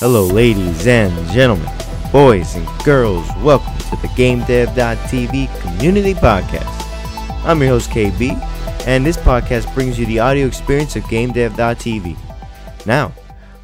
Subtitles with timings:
[0.00, 1.68] Hello, ladies and gentlemen,
[2.12, 3.26] boys and girls.
[3.42, 7.44] Welcome to the GameDev.tv Community Podcast.
[7.44, 8.32] I'm your host, KB,
[8.86, 12.16] and this podcast brings you the audio experience of GameDev.tv.
[12.86, 13.12] Now,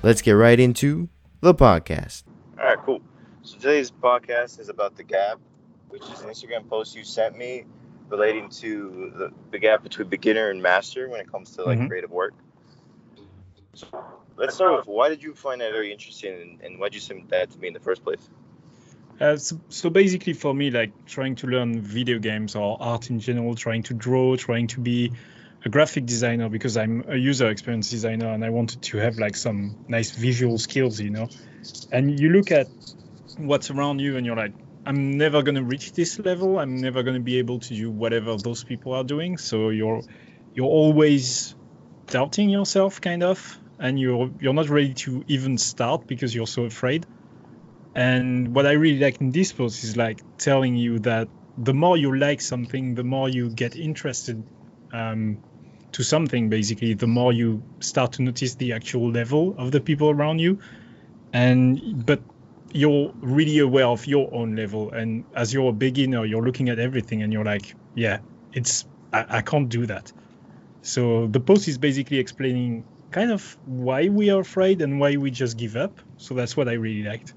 [0.02, 1.08] let's get right into
[1.40, 2.24] the podcast.
[2.58, 3.00] All right, cool.
[3.42, 5.38] So today's podcast is about the gap,
[5.88, 7.64] which is an Instagram post you sent me
[8.08, 11.88] relating to the, the gap between beginner and master when it comes to like Mhm.
[11.88, 12.34] creative work.
[13.74, 13.86] So
[14.36, 17.00] let's start with why did you find that very interesting and, and why did you
[17.00, 18.28] send that to me in the first place?
[19.20, 23.20] Uh, so, so basically, for me, like trying to learn video games or art in
[23.20, 25.12] general, trying to draw, trying to be
[25.64, 29.36] a graphic designer because I'm a user experience designer and I wanted to have like
[29.36, 31.28] some nice visual skills, you know.
[31.92, 32.66] And you look at
[33.38, 34.52] what's around you and you're like,
[34.84, 36.58] I'm never gonna reach this level.
[36.58, 39.38] I'm never gonna be able to do whatever those people are doing.
[39.38, 40.02] So you're
[40.54, 41.54] you're always
[42.06, 46.64] doubting yourself, kind of, and you're you're not ready to even start because you're so
[46.64, 47.06] afraid.
[47.94, 51.96] And what I really like in this post is like telling you that the more
[51.96, 54.42] you like something, the more you get interested
[54.92, 55.38] um,
[55.92, 60.10] to something, basically, the more you start to notice the actual level of the people
[60.10, 60.58] around you.
[61.32, 62.20] And but
[62.72, 64.90] you're really aware of your own level.
[64.90, 68.18] And as you're a beginner, you're looking at everything and you're like, yeah,
[68.52, 70.12] it's I, I can't do that.
[70.82, 75.30] So the post is basically explaining kind of why we are afraid and why we
[75.30, 76.00] just give up.
[76.18, 77.32] So that's what I really liked.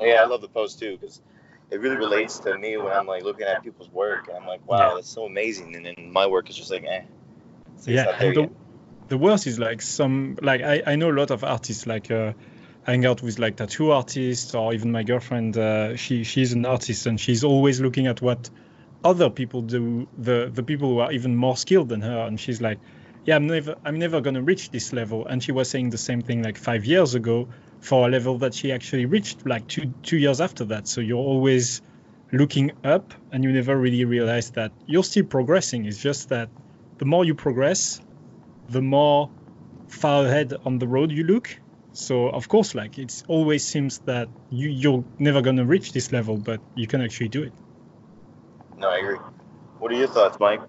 [0.00, 1.20] Yeah, I love the post too because
[1.70, 4.66] it really relates to me when I'm like looking at people's work and I'm like,
[4.66, 4.94] wow, Yeah.
[4.96, 7.02] that's so amazing, and then my work is just like, eh.
[7.76, 8.50] It's yeah the, yet.
[9.08, 12.32] the worst is like some like I, I know a lot of artists like uh
[12.82, 17.06] hang out with like tattoo artists or even my girlfriend uh, she she's an artist
[17.06, 18.50] and she's always looking at what
[19.04, 22.60] other people do the the people who are even more skilled than her and she's
[22.60, 22.78] like
[23.28, 25.26] yeah i'm never i'm never going to reach this level.
[25.26, 27.46] And she was saying the same thing like five years ago
[27.80, 30.88] for a level that she actually reached like two two years after that.
[30.88, 31.82] So you're always
[32.32, 35.84] looking up and you never really realize that you're still progressing.
[35.84, 36.48] It's just that
[36.96, 38.00] the more you progress
[38.70, 39.30] the more
[39.88, 41.54] far ahead on the road you look.
[41.92, 46.12] So of course like it always seems that you you're never going to reach this
[46.12, 47.52] level but you can actually do it.
[48.78, 49.20] No, I agree.
[49.80, 50.62] What are your thoughts, Mike?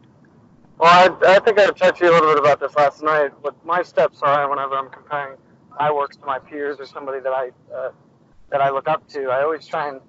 [0.79, 0.89] Well,
[1.21, 3.31] I, I think I talked to you a little bit about this last night.
[3.41, 5.35] What my steps are whenever I'm comparing
[5.77, 7.91] my works to my peers or somebody that I uh,
[8.49, 9.99] that I look up to, I always try and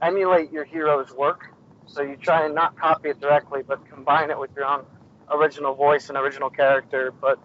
[0.00, 1.48] emulate your hero's work.
[1.86, 4.84] So you try and not copy it directly, but combine it with your own
[5.32, 7.12] original voice and original character.
[7.20, 7.40] But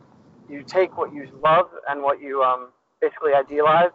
[0.47, 2.67] you take what you love and what you um,
[3.01, 3.93] basically idealize.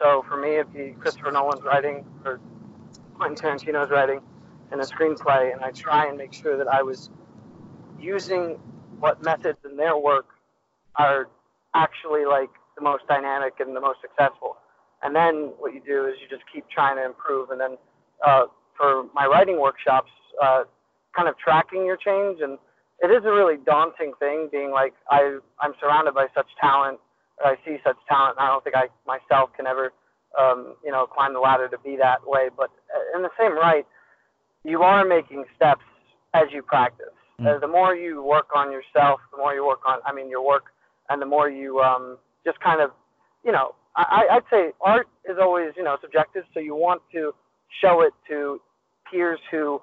[0.00, 2.40] So for me, it'd be Christopher Nolan's writing or
[3.16, 4.20] Quentin Tarantino's writing
[4.72, 7.10] in a screenplay, and I try and make sure that I was
[8.04, 8.58] using
[9.00, 10.26] what methods in their work
[10.96, 11.28] are
[11.74, 14.56] actually like the most dynamic and the most successful.
[15.02, 17.50] And then what you do is you just keep trying to improve.
[17.50, 17.76] And then
[18.26, 18.44] uh,
[18.76, 20.10] for my writing workshops,
[20.42, 20.64] uh,
[21.16, 22.40] kind of tracking your change.
[22.40, 22.58] And
[23.02, 26.98] it is a really daunting thing being like, I, I'm surrounded by such talent,
[27.44, 29.92] I see such talent, and I don't think I myself can ever,
[30.38, 32.48] um, you know, climb the ladder to be that way.
[32.56, 33.86] But uh, in the same right,
[34.62, 35.84] you are making steps
[36.32, 37.14] as you practice.
[37.40, 37.56] Mm.
[37.56, 40.44] Uh, the more you work on yourself, the more you work on, I mean, your
[40.44, 40.66] work,
[41.08, 42.90] and the more you um, just kind of,
[43.44, 46.44] you know, I, I'd say art is always, you know, subjective.
[46.52, 47.32] So you want to
[47.82, 48.60] show it to
[49.10, 49.80] peers who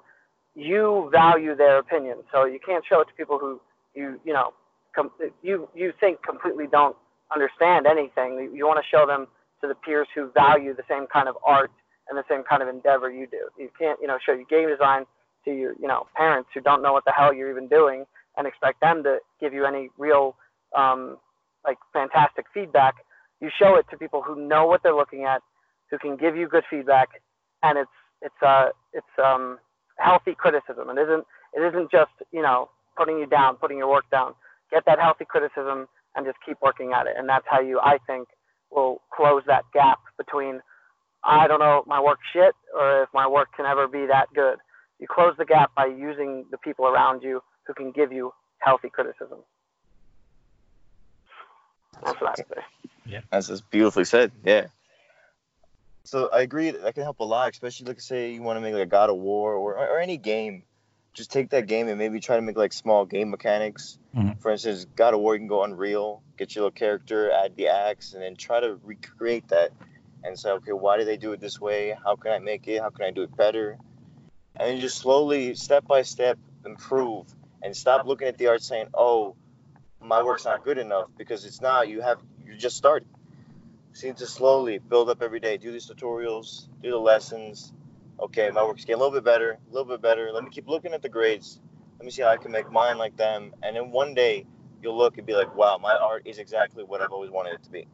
[0.56, 2.18] you value their opinion.
[2.32, 3.62] So you can't show it to people who
[3.96, 4.54] you, you know,
[4.96, 5.12] com-
[5.42, 6.96] you you think completely don't
[7.34, 8.36] understand anything.
[8.36, 9.28] You, you want to show them
[9.62, 11.72] to the peers who value the same kind of art
[12.10, 13.48] and the same kind of endeavor you do.
[13.58, 15.06] You can't, you know, show you game design
[15.46, 18.06] to your, you know, parents who don't know what the hell you're even doing
[18.38, 20.36] and expect them to give you any real,
[20.78, 21.18] um,
[21.66, 22.96] like fantastic feedback.
[23.40, 25.42] You show it to people who know what they're looking at,
[25.90, 27.10] who can give you good feedback,
[27.64, 27.92] and it's
[28.22, 29.60] it's uh it's um
[29.98, 30.90] healthy criticism.
[30.90, 34.34] It isn't it isn't just you know putting you down, putting your work down.
[34.72, 37.98] Get that healthy criticism and just keep working at it, and that's how you, I
[38.08, 38.28] think,
[38.72, 40.62] will close that gap between
[41.24, 44.58] I don't know my work shit or if my work can ever be that good.
[45.02, 48.90] You close the gap by using the people around you who can give you healthy
[48.90, 49.40] criticism.
[52.04, 53.20] That's what I'd say.
[53.32, 54.32] That's just beautifully said.
[54.46, 54.68] Yeah.
[56.06, 58.62] So I agree that, that can help a lot, especially like say you want to
[58.62, 60.64] make like a God of War or, or any game.
[61.14, 63.98] Just take that game and maybe try to make like small game mechanics.
[64.16, 64.40] Mhm.
[64.40, 67.68] For instance, God of War, you can go Unreal, get your little character, add the
[67.68, 69.72] axe, and then try to recreate that.
[70.24, 71.98] And say, okay, why did they do it this way?
[72.04, 72.80] How can I make it?
[72.80, 73.80] How can I do it better?
[74.62, 77.26] And just slowly, step by step, improve
[77.64, 79.36] and stop looking at the art saying, oh,
[80.00, 81.88] my work's not good enough because it's not.
[81.90, 83.08] You have you just started.
[83.96, 85.58] You need to slowly build up every day.
[85.58, 87.74] Do these tutorials, do the lessons.
[88.20, 90.32] Okay, my work's getting a little bit better, a little bit better.
[90.32, 91.60] Let me keep looking at the grades.
[91.98, 93.54] Let me see how I can make mine like them.
[93.64, 94.46] And then one day
[94.82, 97.64] you'll look and be like, wow, my art is exactly what I've always wanted it
[97.64, 97.88] to be.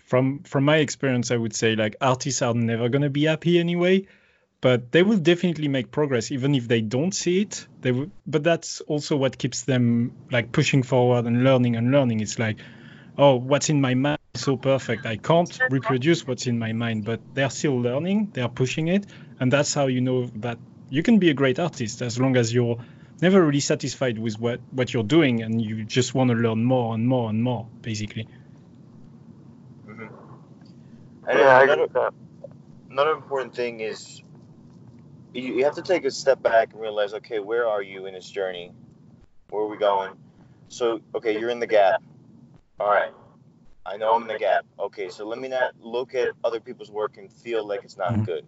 [0.00, 4.06] From from my experience, I would say like artists are never gonna be happy anyway,
[4.62, 7.66] but they will definitely make progress even if they don't see it.
[7.82, 12.20] They will, but that's also what keeps them like pushing forward and learning and learning.
[12.20, 12.58] It's like,
[13.18, 15.04] oh, what's in my mind is so perfect.
[15.04, 18.30] I can't reproduce what's in my mind, but they're still learning.
[18.32, 19.04] They're pushing it,
[19.40, 20.58] and that's how you know that
[20.90, 22.78] you can be a great artist as long as you're
[23.20, 26.94] never really satisfied with what what you're doing and you just want to learn more
[26.94, 28.28] and more and more basically
[31.28, 32.14] And Yeah, I another, agree with that.
[32.90, 34.22] another important thing is
[35.32, 38.14] you, you have to take a step back and realize, okay, where are you in
[38.14, 38.72] this journey?
[39.50, 40.12] Where are we going?
[40.68, 42.02] So, okay, you're in the gap.
[42.80, 43.12] All right.
[43.84, 44.64] I know I'm in the gap.
[44.78, 48.12] Okay, so let me not look at other people's work and feel like it's not
[48.12, 48.24] Mhm.
[48.24, 48.46] good.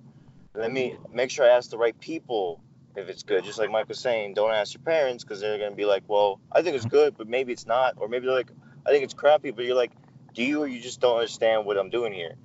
[0.54, 2.60] Let me make sure I ask the right people
[2.94, 3.44] if it's good.
[3.44, 6.04] Just like Mike was saying, don't ask your parents because they're going to be like,
[6.06, 7.94] well, I think it's good, but maybe it's not.
[7.96, 8.52] Or maybe they're like,
[8.86, 9.90] I think it's crappy, but you're like,
[10.32, 12.36] do you or you just don't understand what I'm doing here?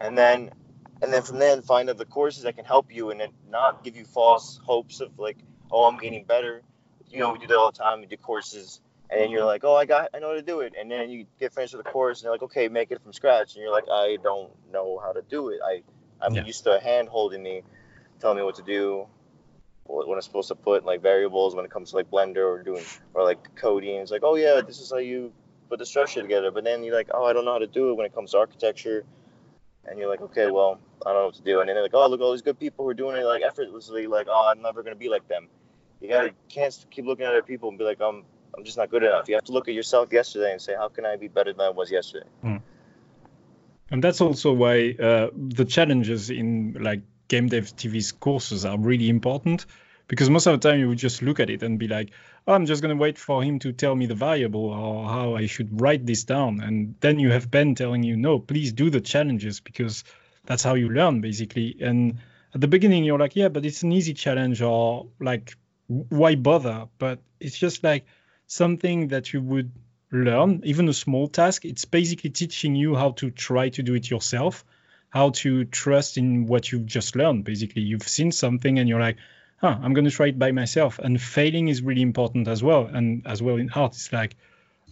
[0.00, 0.50] And then
[1.02, 3.96] and then from then find other courses that can help you and then not give
[3.96, 5.38] you false hopes of like,
[5.70, 6.62] oh, I'm getting better.
[7.10, 8.00] You know, we do that all the time.
[8.00, 8.80] We do courses,
[9.10, 10.74] and then you're like, oh, I got, I know how to do it.
[10.78, 13.12] And then you get finished with the course, and they're like, okay, make it from
[13.12, 13.54] scratch.
[13.54, 15.60] And you're like, I don't know how to do it.
[15.64, 15.82] I,
[16.20, 16.44] I'm Yeah.
[16.44, 17.62] used to a hand holding me,
[18.20, 19.06] telling me what to do,
[19.84, 22.62] what, what I'm supposed to put like variables when it comes to like Blender or
[22.62, 22.84] doing
[23.14, 23.96] or like coding.
[23.96, 25.32] It's like, oh yeah, this is how you
[25.68, 26.50] put the structure together.
[26.50, 28.32] But then you're like, oh, I don't know how to do it when it comes
[28.32, 29.04] to architecture.
[29.88, 31.60] And you're like, okay, well, I don't know what to do.
[31.60, 33.42] And then they're like, oh, look, all these good people who are doing it like
[33.42, 34.06] effortlessly.
[34.06, 35.48] Like, oh, I'm never gonna be like them.
[36.00, 38.24] You gotta can't keep looking at other people and be like, I'm
[38.56, 39.28] I'm just not good enough.
[39.28, 41.60] You have to look at yourself yesterday and say, how can I be better than
[41.60, 42.26] I was yesterday?
[43.90, 49.08] and that's also why uh, the challenges in like game dev tv's courses are really
[49.08, 49.66] important
[50.08, 52.10] because most of the time you would just look at it and be like
[52.46, 55.36] oh, i'm just going to wait for him to tell me the variable or how
[55.36, 56.60] i should write this down.
[56.60, 60.04] And then you have ben telling you no please do the challenges because
[60.44, 61.76] that's how you learn basically.
[61.80, 62.18] And
[62.54, 65.56] at the beginning you're like yeah but it's an easy challenge or like
[65.88, 66.88] why bother?
[66.98, 68.06] But it's just like
[68.46, 69.72] something that you would
[70.12, 74.08] learn, even a small task, it's basically teaching you how to try to do it
[74.10, 74.64] yourself,
[75.10, 77.44] how to trust in what you've just learned.
[77.44, 79.16] Basically, you've seen something and you're like,
[79.58, 80.98] huh, I'm going to try it by myself.
[80.98, 82.86] And failing is really important as well.
[82.86, 84.36] And as well in art, it's like,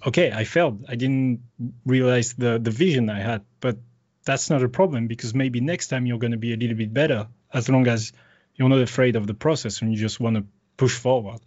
[0.06, 0.84] okay, I failed.
[0.88, 1.40] I didn't
[1.84, 3.78] realize the, the vision I had, but
[4.24, 6.92] that's not a problem because maybe next time you're going to be a little bit
[6.92, 8.12] better as long as
[8.56, 10.44] you're not afraid of the process and you just want to
[10.76, 11.40] push forward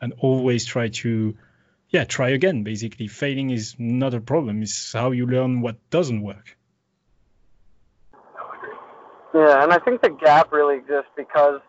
[0.00, 1.36] and always try to
[1.88, 6.22] yeah try again basically failing is not a problem it's how you learn what doesn't
[6.22, 6.56] work
[9.34, 11.60] Yeah, and I think the gap really exists because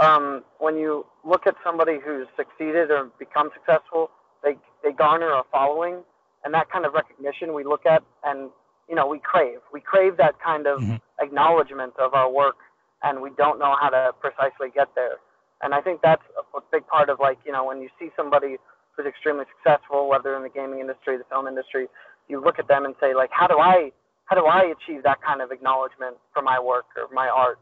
[0.00, 4.10] um, when you look at somebody who's succeeded or become successful,
[4.42, 6.02] they they garner a following,
[6.44, 8.50] and that kind of recognition we look at, and
[8.88, 9.60] you know we crave.
[9.72, 11.00] We crave that kind of Mhm.
[11.20, 12.58] acknowledgement of our work,
[13.02, 15.18] and we don't know how to precisely get there.
[15.62, 18.10] And I think that's a, a big part of like you know when you see
[18.16, 18.58] somebody
[18.92, 21.88] who's extremely successful, whether in the gaming industry, the film industry,
[22.28, 23.92] you look at them and say like, how do I
[24.26, 27.58] how do I achieve that kind of acknowledgement for my work or my art?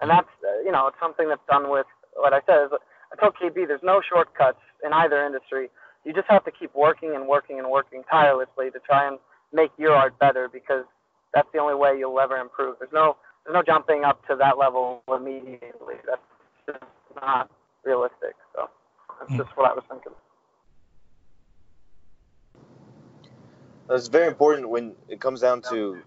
[0.00, 2.70] And that's, uh, you know, it's something that's done with, what I said is,
[3.12, 5.70] I told KB, there's no shortcuts in either industry.
[6.04, 9.18] You just have to keep working and working and working tirelessly to try and
[9.52, 10.84] make your art better because
[11.34, 12.76] that's the only way you'll ever improve.
[12.80, 15.96] There's no, there's no jumping up to that level immediately.
[16.06, 16.22] That's
[16.66, 16.84] just
[17.16, 17.50] not
[17.84, 18.34] realistic.
[18.54, 18.68] So
[19.20, 19.38] that's Mm.
[19.38, 20.12] just what I was thinking.
[23.88, 26.02] That's very important when it comes down to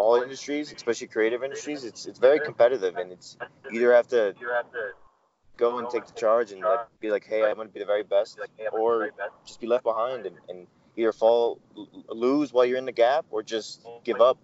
[0.00, 1.84] all industries, especially creative industries.
[1.84, 3.36] It's it's very competitive, and it's
[3.70, 4.34] you either have to
[5.56, 8.02] go and take the charge and like be like, hey, I'm gonna be the very
[8.02, 8.40] best,
[8.72, 9.10] or
[9.44, 10.66] just be left behind and, and
[10.96, 11.60] either fall
[12.08, 14.38] lose while you're in the gap or just give up.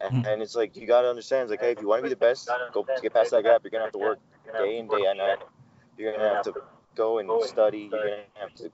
[0.00, 0.26] And, hmm.
[0.26, 2.24] and it's like you gotta understand, it's like, hey, if you want to be the
[2.28, 3.62] best, go to get past that gap.
[3.64, 4.20] You're gonna have to work
[4.52, 5.38] day in day and night.
[5.96, 6.54] You're gonna have to
[6.94, 7.90] go and study.
[7.90, 8.70] You're gonna have to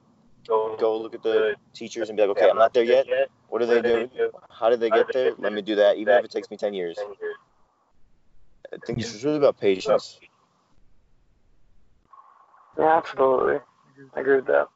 [0.46, 3.06] go look at the teachers and be like, okay, I'm not there yet.
[3.48, 4.10] What do they do?
[4.50, 5.32] How did they get there?
[5.38, 6.98] Let me do that, even if it takes me 10 years.
[8.72, 10.18] I think it's really about patience.
[12.78, 13.60] Yeah, absolutely.
[14.16, 14.68] I agree with that.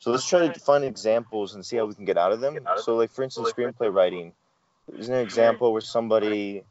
[0.00, 2.58] So let's try to find examples and see how we can get out of them.
[2.76, 4.32] So, like for instance, screenplay writing.
[4.96, 6.64] Isn't there an example where somebody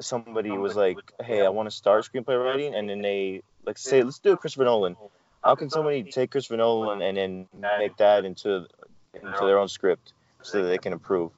[0.00, 4.02] somebody was like, "Hey, I want to start screenplay writing," and then they like say,
[4.02, 4.96] "Let's do it, Christopher Nolan."
[5.46, 7.46] How can somebody take Christopher Nolan and then
[7.78, 8.66] make that into
[9.14, 10.12] into their own script
[10.42, 11.30] so that they can improve.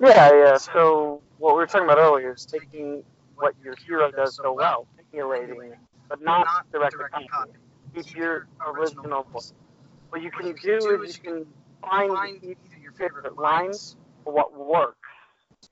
[0.00, 0.56] Yeah, yeah.
[0.56, 3.02] So what we were talking about earlier is taking
[3.36, 5.74] what your hero does so well, emulating,
[6.08, 7.56] but not directly copying.
[7.94, 9.52] Keep your original voice.
[10.10, 11.46] What you can do is you can
[11.80, 14.98] find either your favorite lines or what works.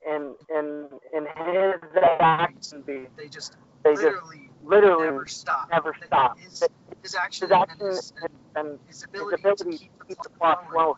[0.09, 1.75] And in in his
[2.21, 5.69] action beat, They just they just literally literally never stop.
[5.71, 6.39] never stop.
[6.39, 6.63] His,
[7.03, 9.93] his action, His action and his, and, and his his ability, ability to to keep
[10.09, 10.95] keep the the plot flowing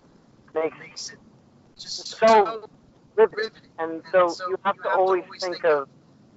[0.55, 1.19] makes makes it
[1.79, 2.69] just so so
[3.17, 3.45] riveting.
[3.45, 3.71] riveting.
[3.79, 5.89] And so you have to always think of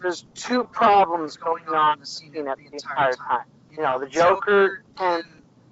[0.01, 3.45] there's two problems going on in the scene at the entire time.
[3.72, 5.24] You know, the Joker can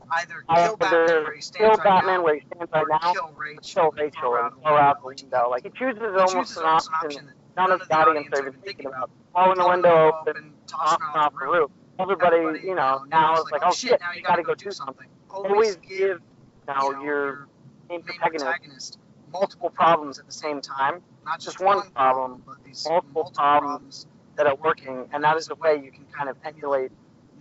[0.09, 3.13] either kill Batman where he stands kill right Batman now, where he stands right now,
[3.13, 5.49] kill Rachel, Rachel and throw out the window.
[5.49, 9.09] Like he chooses almost an option none of the audience are even thinking about.
[9.33, 11.71] Throwing the window open, tossing off the roof.
[11.99, 15.07] Everybody, you know, now is like, oh, oh shit, now you gotta go do something.
[15.29, 16.21] Always give,
[16.67, 17.47] you know, your
[17.89, 18.99] main protagonist protagonist
[19.31, 24.47] multiple problems at the same time not just one problem, but these multiple problems that
[24.47, 26.91] are working, and that is the way you can kind of emulate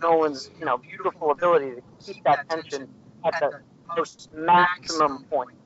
[0.01, 2.87] Nolan's, you know, beautiful ability to keep that tension
[3.25, 3.59] at the
[3.95, 5.57] most maximum point.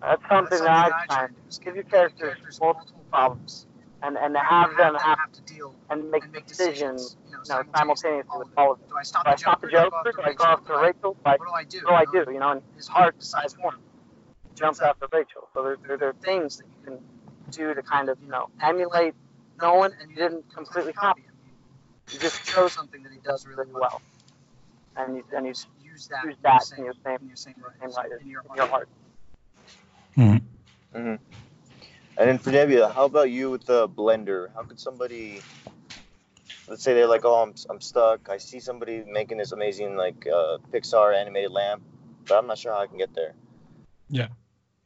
[0.00, 1.40] That's something that I try and do.
[1.48, 3.66] is Give your characters multiple problems,
[4.02, 7.32] and and to have them have to deal and make and make decisions, decisions, you
[7.32, 8.88] know, simultaneously with all of them.
[8.88, 9.88] Do I stop Do I the stop the Joker?
[10.04, 10.12] Joker?
[10.12, 11.12] Do I go after Rachel?
[11.14, 11.80] Do What do I do?
[11.84, 12.30] what do I do?
[12.32, 13.76] You know, and his heart decides one.
[14.54, 15.48] Jumps after Rachel.
[15.54, 16.98] So there, there, there are things that you can
[17.50, 19.14] do to kind of, you know, emulate
[19.60, 21.34] Nolan, and you didn't completely copy him.
[22.12, 24.02] You just chose something that he does really really well.
[24.96, 27.18] well, and you and you Use that, use in that your in your same, same
[27.22, 28.88] in your same, same writers, in your in your heart.
[30.16, 30.32] Mm-hmm.
[30.96, 30.98] Mm-hmm.
[30.98, 31.24] Mm-hmm.
[32.20, 34.48] And then for Nebula, how about you with the blender?
[34.54, 35.40] How could somebody,
[36.68, 38.28] let's say they're like, oh, I'm, I'm stuck.
[38.28, 41.82] I see somebody making this amazing like uh, Pixar animated lamp,
[42.26, 43.32] but I'm not sure how I can get there.
[44.10, 44.28] Yeah.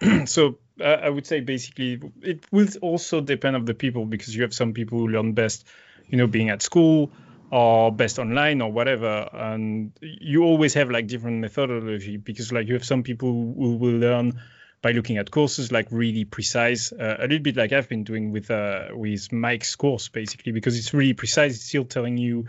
[0.26, 4.42] so uh, I would say basically it will also depend of the people because you
[4.42, 5.66] have some people who learn best,
[6.06, 7.10] you know, being at school
[7.50, 12.74] or best online or whatever, and you always have like different methodology because like you
[12.74, 14.40] have some people who will learn
[14.84, 18.32] by looking at courses like really precise, uh, a little bit like I've been doing
[18.32, 21.54] with uh, with Mike's course basically because it's really precise.
[21.54, 22.48] It's still telling you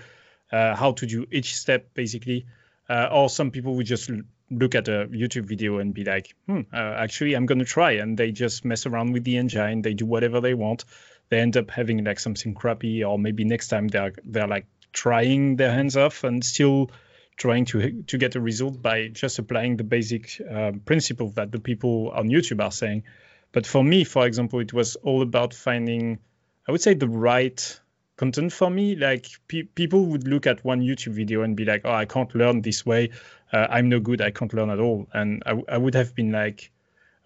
[0.52, 2.46] uh, how to do each step basically.
[2.90, 4.12] Uh, or some people would just
[4.52, 7.94] look at a YouTube video and be like, hmm, uh, actually, I'm going to try.
[7.94, 9.82] And they just mess around with the engine.
[9.82, 10.84] They do whatever they want.
[11.30, 15.56] They end up having like something crappy, or maybe next time they're they're like trying
[15.56, 16.92] their hands off and still
[17.38, 20.42] trying to to get a result by just applying the basic
[20.86, 23.04] principles that the people on YouTube are saying.
[23.52, 26.20] But for me, for example, it was all about finding,
[26.68, 27.80] I would say, the right
[28.18, 28.96] content for me.
[28.96, 32.34] Like pe- people would look at one YouTube video and be like, "Oh, I can't
[32.36, 33.12] learn this way.
[33.54, 34.22] Uh, I'm no good.
[34.22, 36.72] I can't learn at all." And I, I would have been like,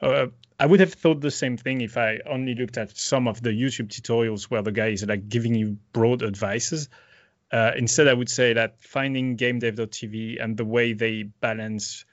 [0.01, 0.27] uh,
[0.59, 3.49] I would have thought the same thing if I only looked at some of the
[3.49, 6.89] YouTube tutorials where the guy is like giving you broad advices.
[7.51, 12.05] Uh, instead, I would say that finding GameDev.tv and the way they balance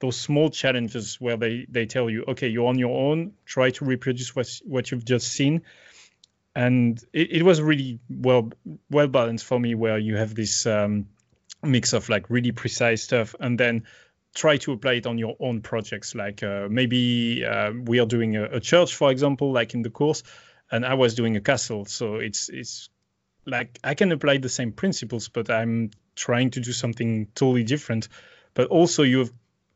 [0.00, 3.84] those small challenges where they, they tell you, okay, you're on your own, try to
[3.84, 5.62] reproduce what, what you've just seen.
[6.54, 8.52] And it, it was really well
[8.88, 11.06] well balanced for me where you have this um,
[11.64, 13.84] mix of like really precise stuff and then
[14.34, 16.14] try to apply it on your own projects.
[16.14, 19.90] Like uh, maybe uh, we are doing a, a church, for example, like in the
[19.90, 20.22] course,
[20.70, 21.84] and I was doing a castle.
[21.86, 22.88] So it's it's
[23.46, 28.08] like I can apply the same principles, but I'm trying to do something totally different.
[28.54, 29.32] But also, you have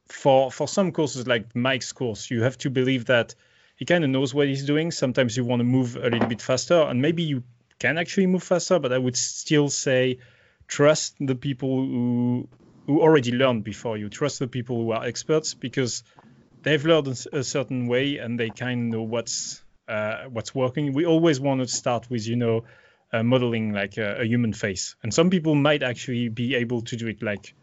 [0.07, 3.35] for for some courses like Mike's course, you have to believe that
[3.77, 4.91] he kind of knows what he's doing.
[4.91, 7.45] Sometimes you want to move a little bit faster, and maybe you
[7.79, 8.79] can actually move faster.
[8.79, 10.19] But I would still say
[10.67, 12.49] trust the people who
[12.87, 14.09] who already learned before you.
[14.09, 16.05] Trust the people who are experts because
[16.63, 20.93] they've learned a certain way and they kind of know what's uh, what's working.
[20.93, 22.65] We always want to start with you know
[23.13, 26.97] uh, modeling like a, a human face, and some people might actually be able to
[26.97, 27.55] do it like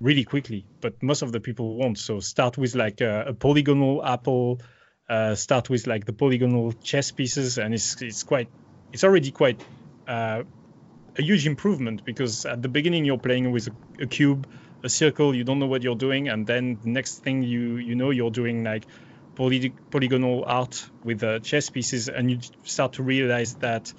[0.00, 1.98] really quickly, but most of the people won't.
[1.98, 4.60] So start with like a, a polygonal apple.
[5.08, 8.48] Uh, start with like the polygonal chess pieces, and it's it's quite
[8.92, 9.60] it's already quite
[10.06, 10.44] uh,
[11.18, 14.46] a huge improvement because at the beginning you're playing with a, a cube,
[14.84, 17.94] a circle, you don't know what you're doing, and then the next thing you you
[17.94, 18.86] know you're doing like
[19.34, 23.92] poly, polygonal art with uh, chess pieces, and you start to realize that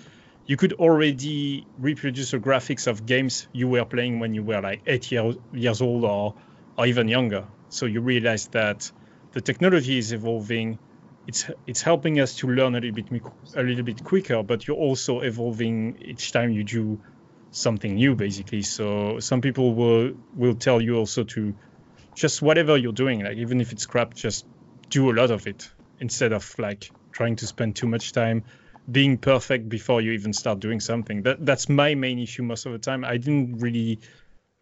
[0.52, 4.82] you could already reproduce the graphics of games you were playing when you were like
[4.86, 6.36] eight year, years old or
[6.78, 7.46] or even younger.
[7.70, 8.92] So you realize that
[9.32, 10.78] the technology is evolving.
[11.26, 13.24] It's it's helping us to learn a little bit
[13.56, 17.00] a little bit quicker, but you're also evolving each time you do
[17.52, 18.64] something new, basically.
[18.64, 21.56] So some people will will tell you also to
[22.14, 24.46] just whatever you're doing, like even if it's crap, just
[24.90, 28.44] do a lot of it instead of like trying to spend too much time
[28.90, 31.24] being perfect before you even start doing something.
[31.24, 33.06] That that's my main issue most of the time.
[33.06, 34.00] I didn't really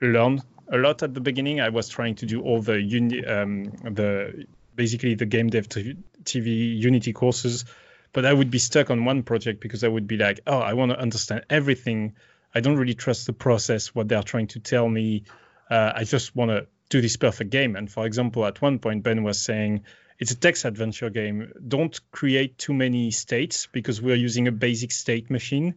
[0.01, 1.61] learn a lot at the beginning.
[1.61, 4.45] I was trying to do all the uni, um, the
[4.75, 7.65] basically the game dev TV Unity courses,
[8.13, 10.73] but I would be stuck on one project because I would be like, oh, I
[10.73, 12.15] want to understand everything.
[12.53, 15.23] I don't really trust the process, what they're trying to tell me.
[15.69, 17.75] Uh, I just want to do this perfect game.
[17.75, 19.83] And for example, at one point, Ben was saying,
[20.19, 21.53] it's a text adventure game.
[21.65, 25.75] Don't create too many states because we're using a basic state machine.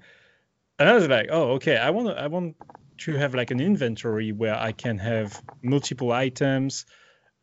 [0.79, 1.77] And I was like, oh, okay.
[1.77, 2.57] I want to, I want
[2.99, 6.87] to have like an inventory where I can have multiple items.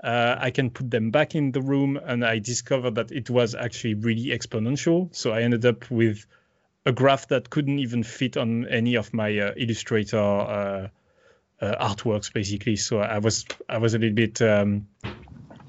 [0.03, 3.55] Uh, I can put them back in the room, and I discovered that it was
[3.55, 5.13] actually really exponential.
[5.13, 6.25] So I ended up with
[6.85, 10.87] a graph that couldn't even fit on any of my uh, Illustrator uh,
[11.61, 12.77] uh artworks, basically.
[12.77, 14.87] So I was I was a little bit um,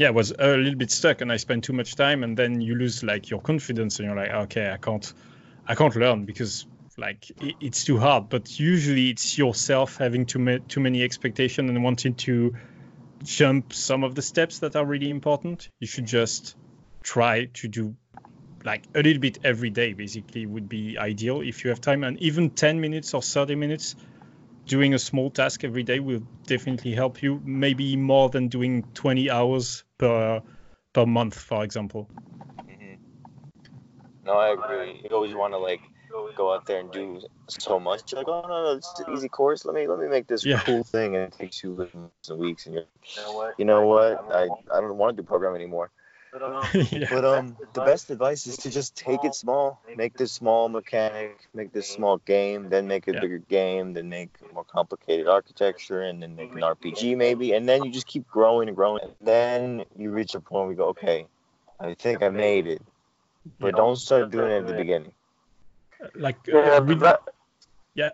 [0.01, 2.63] yeah, I was a little bit stuck and I spent too much time and then
[2.63, 5.13] you lose like your confidence and you're like, ah, okay, I can't,
[5.67, 6.67] I can't learn because
[6.97, 8.31] like it, it's too hard.
[8.31, 12.55] But usually it's yourself having too, ma- too many expectations and wanting to
[13.25, 15.69] jump some of the steps that are really important.
[15.81, 16.57] You should just
[17.03, 17.95] try to do
[18.65, 22.19] like a little bit every day basically would be ideal if you have time and
[22.23, 23.97] even 10 minutes or 30 minutes
[24.65, 29.31] doing a small task every day will definitely help you maybe more than doing 20
[29.31, 30.43] hours per
[30.93, 32.09] per month for example
[32.67, 32.95] hmm
[34.25, 35.01] No, I agree.
[35.05, 35.81] You always want to like
[36.37, 38.13] go out there and do so much.
[38.13, 39.65] You're like, oh no, no, it's an easy course.
[39.65, 40.63] Let me let me make this Yeah.
[40.65, 42.85] cool thing, and it takes you weeks and weeks, and you're,
[43.59, 44.19] you know what?
[44.33, 45.91] I I don't want to do programming anymore.
[46.91, 47.07] yeah.
[47.11, 49.81] But um, the best advice is to just take it small.
[49.97, 53.21] Make this small mechanic, make this small game, then make a Yeah.
[53.21, 57.83] bigger game, then make more complicated architecture, and then make an RPG maybe, and then
[57.85, 59.03] you just keep growing and growing.
[59.03, 61.27] And then you reach a point where you go, okay,
[61.81, 62.83] I think I made it.
[63.59, 65.13] But don't start doing it at the beginning.
[66.15, 67.23] like uh, Yeah, with- that,
[67.95, 68.11] yeah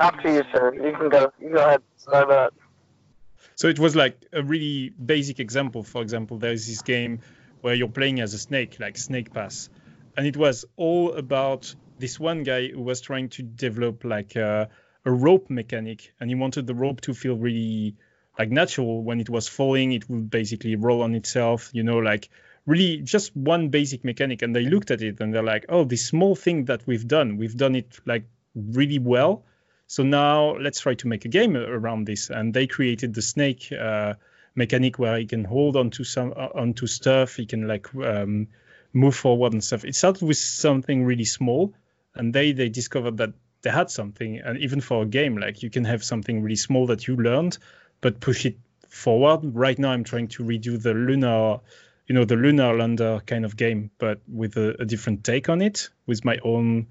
[0.00, 0.74] after you, sir.
[0.74, 1.32] You can go.
[1.40, 1.82] You go ahead.
[1.96, 2.54] Sorry about
[3.54, 5.82] So it was like a really basic example.
[5.82, 7.20] For example, there is this game
[7.60, 9.68] where you're playing as a snake, like Snake Pass,
[10.16, 14.68] and it was all about this one guy who was trying to develop like a,
[15.04, 17.96] a rope mechanic, and he wanted the rope to feel really
[18.38, 19.02] like natural.
[19.02, 21.70] When it was falling, it would basically roll on itself.
[21.72, 22.30] You know, like
[22.66, 24.42] really just one basic mechanic.
[24.42, 27.36] And they looked at it and they're like, oh, this small thing that we've done,
[27.36, 29.44] we've done it like really well.
[29.86, 32.30] So now let's try to make a game around this.
[32.30, 34.14] And they created the snake uh,
[34.54, 37.36] mechanic where he can hold onto some uh, onto stuff.
[37.36, 38.48] He can like um,
[38.92, 39.84] move forward and stuff.
[39.84, 41.74] It started with something really small,
[42.14, 43.32] and they they discovered that
[43.62, 44.38] they had something.
[44.38, 47.58] And even for a game, like you can have something really small that you learned,
[48.00, 48.58] but push it
[48.88, 49.40] forward.
[49.54, 51.60] Right now, I'm trying to redo the lunar,
[52.06, 55.62] you know, the lunar lander kind of game, but with a, a different take on
[55.62, 56.88] it, with my own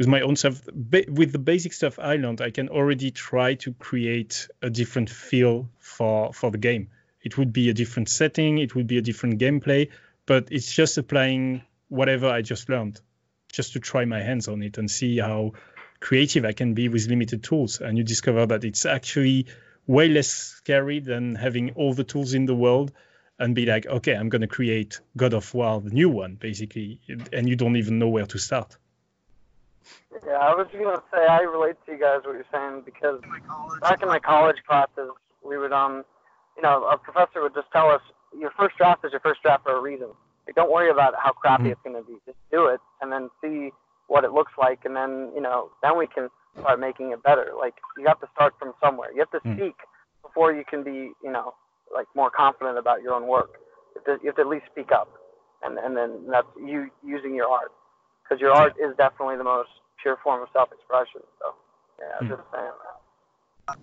[0.00, 0.62] with my own stuff
[1.08, 5.68] with the basic stuff i learned i can already try to create a different feel
[5.78, 6.88] for for the game.
[7.22, 9.90] It would be a different setting it would be a different gameplay
[10.24, 12.98] but it's just applying whatever i just learned
[13.52, 15.52] just to try my hands on it and see how
[16.00, 17.82] creative i can be with limited tools.
[17.82, 19.48] And you discover that it's actually
[19.86, 22.90] way less scary than having all the tools in the world
[23.38, 27.02] and be like okay i'm going to create god of war the new one basically.
[27.34, 28.78] And you don't even know where to start
[30.26, 33.20] Yeah, I was gonna say I relate to you guys what you're saying because
[33.80, 35.10] back in my college classes,
[35.44, 36.04] we would um,
[36.56, 38.02] you know, a professor would just tell us
[38.36, 40.08] your first draft is your first draft for a reason.
[40.46, 41.72] Like, don't worry about how crappy Mhm.
[41.72, 42.18] it's gonna be.
[42.26, 43.72] Just do it and then see
[44.08, 47.52] what it looks like, and then you know, then we can start making it better.
[47.56, 49.12] Like you have to start from somewhere.
[49.12, 49.54] You have to Mm.
[49.56, 49.76] speak
[50.22, 51.54] before you can be, you know,
[51.94, 53.60] like more confident about your own work.
[53.94, 55.08] You have to, you have to at least speak up,
[55.62, 57.72] and and then that's you using your art
[58.30, 61.20] because your art is definitely the most pure form of self-expression.
[61.40, 61.54] So,
[61.98, 62.34] yeah, I'm Hmm.
[62.34, 62.70] just saying
[63.66, 63.78] that.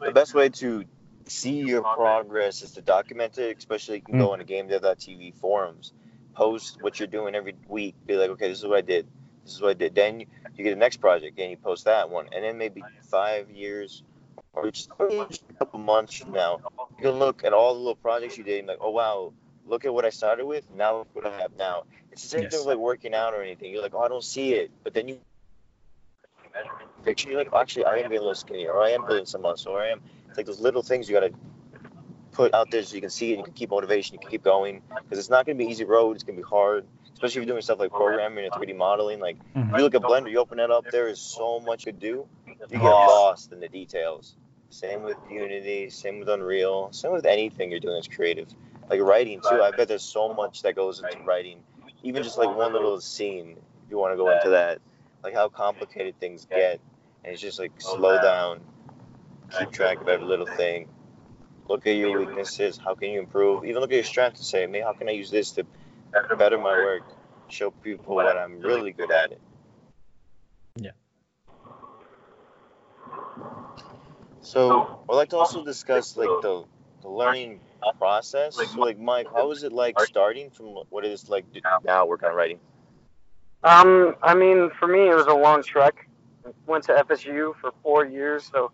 [0.00, 0.84] The best way to
[1.26, 5.92] see your progress is to document it, especially you can go on the GameDev.tv forums,
[6.34, 9.08] post what you're doing every week, be like, okay, this is what I did,
[9.44, 9.94] this is what I did.
[9.96, 12.84] Then you, you get the next project and you post that one, and then maybe
[13.10, 14.04] five years
[14.52, 16.60] or just, or just a couple months from now,
[16.98, 19.32] you can look at all the little projects you did and like, oh wow,
[19.66, 21.84] look at what I started with, now look what I have now.
[22.10, 22.52] It's the same Yes.
[22.52, 23.72] thing with like working out or anything.
[23.72, 25.18] You're like, oh, I don't see it, but then you
[27.04, 29.42] picture, you're like, actually, I am getting a little skinnier, or I am building some
[29.42, 30.00] muscle, or I am.
[30.28, 31.32] It's like those little things you gotta
[32.32, 34.30] put out there so you can see it, and you can keep motivation, you can
[34.30, 36.14] keep going, because it's not gonna be easy road.
[36.14, 39.20] It's gonna be hard, especially if you're doing stuff like programming and 3D modeling.
[39.20, 39.70] Like mm-hmm.
[39.70, 42.26] if you look at Blender, you open that up, there is so much to do.
[42.46, 44.36] You get lost in the details.
[44.70, 45.90] Same with Unity.
[45.90, 46.90] Same with Unreal.
[46.92, 48.48] Same with anything you're doing that's creative.
[48.90, 49.62] Like writing too.
[49.62, 51.62] I bet there's so much that goes into writing.
[52.02, 53.56] Even just like one little scene.
[53.84, 54.80] If you want to go into that,
[55.22, 56.80] like how complicated things get,
[57.24, 58.60] and it's just like slow down,
[59.58, 60.88] keep track of every little thing.
[61.68, 62.76] Look at your weaknesses.
[62.76, 63.64] How can you improve?
[63.64, 65.66] Even look at your strengths and say, "Man, how can I use this to
[66.36, 67.04] better my work?
[67.48, 69.40] Show people what I'm really good at it."
[70.76, 70.90] Yeah.
[74.40, 76.64] So I'd like to also discuss like the,
[77.02, 77.60] the learning
[77.98, 78.56] process.
[78.56, 81.44] So, like Mike, how was it like starting from what it is like
[81.84, 82.60] now working on writing?
[83.64, 86.08] Um, I mean, for me, it was a long trek.
[86.66, 88.72] Went to FSU for four years, so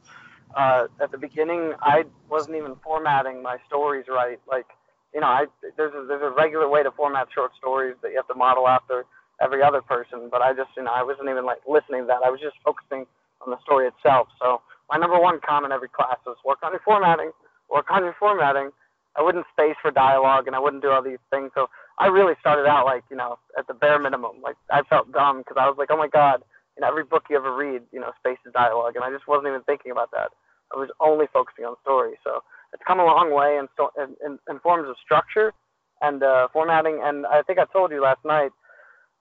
[0.57, 4.41] uh, at the beginning, I wasn't even formatting my stories right.
[4.49, 4.67] Like,
[5.13, 8.17] you know, I there's a, there's a regular way to format short stories that you
[8.17, 9.05] have to model after
[9.41, 12.21] every other person, but I just, you know, I wasn't even like listening to that.
[12.25, 13.07] I was just focusing
[13.45, 14.29] on the story itself.
[14.41, 17.31] So my number one comment every class was work on your formatting,
[17.71, 18.71] work on your formatting.
[19.19, 21.51] I wouldn't space for dialogue and I wouldn't do all these things.
[21.55, 21.67] So
[21.99, 24.41] I really started out like, you know, at the bare minimum.
[24.43, 26.43] Like I felt dumb because I was like, oh my God,
[26.81, 28.95] know, every book you ever read, you know, spaces dialogue.
[28.97, 30.31] And I just wasn't even thinking about that.
[30.73, 32.15] I was only focusing on story.
[32.25, 32.41] So
[32.73, 35.53] it's come a long way in, in, in, in forms of structure
[36.01, 37.01] and uh, formatting.
[37.03, 38.51] And I think I told you last night,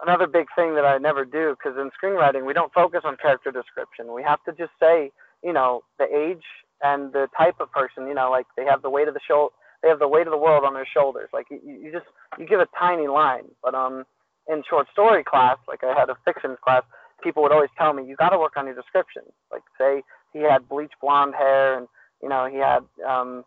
[0.01, 3.51] another big thing that I never do because in screenwriting we don't focus on character
[3.51, 4.13] description.
[4.13, 5.11] We have to just say,
[5.43, 6.43] you know, the age
[6.83, 8.07] and the type of person.
[8.07, 10.31] You know, like they have the weight of the shoulder, they have the weight of
[10.31, 11.29] the world on their shoulders.
[11.33, 12.05] Like you, you just
[12.37, 14.03] you give a tiny line, but um,
[14.47, 16.83] in short story class, like I had a fiction class,
[17.21, 19.23] people would always tell me you got to work on your description.
[19.51, 21.87] Like say he had bleach blonde hair and
[22.21, 23.43] you know he had um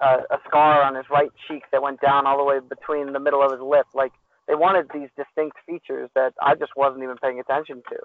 [0.00, 3.20] a, a scar on his right cheek that went down all the way between the
[3.20, 3.86] middle of his lip.
[3.94, 4.12] Like
[4.48, 7.96] they wanted these distinct features that I just wasn't even paying attention to.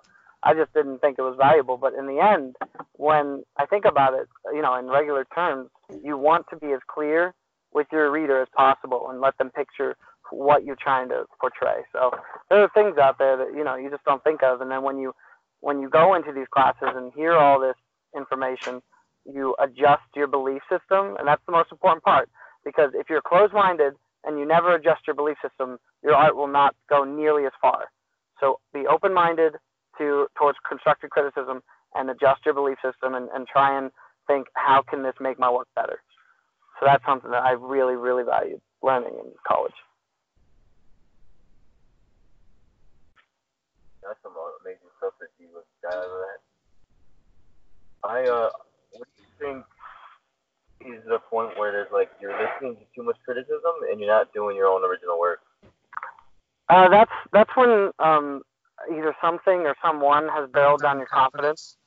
[0.43, 1.77] I just didn't think it was valuable.
[1.77, 2.55] But in the end,
[2.93, 5.69] when I think about it, you know, in regular terms,
[6.03, 7.33] you want to be as clear
[7.77, 9.95] with your reader as possible and let them picture
[10.31, 11.83] what you're trying to portray.
[11.93, 12.11] So
[12.49, 14.83] there are things out there that you know you just don't think of, and then
[14.83, 15.13] when you
[15.61, 17.77] when you go into these classes and hear all this
[18.15, 18.81] information,
[19.25, 22.29] you adjust your belief system, and that's the most important part.
[22.65, 23.93] Because if you're closed-minded
[24.25, 27.85] and you never adjust your belief system, your art will not go nearly as far.
[28.39, 29.53] So be open-minded
[29.99, 31.61] to towards constructive criticism
[31.95, 33.91] and adjust your belief system and, and try and
[34.27, 35.99] think how can this make my work better.
[36.79, 39.73] So that's something that I really, really valued learning in college.
[44.03, 45.47] That's some amazing stuff that you
[45.83, 46.39] got out of that.
[48.07, 48.49] I uh,
[48.93, 49.65] what do you think
[50.85, 54.31] is the point where there's like you're listening to too much criticism and you're not
[54.33, 55.39] doing your own original work?
[56.69, 58.43] Uh, that's that's when um,
[58.91, 61.77] either something or someone has barreled down your confidence.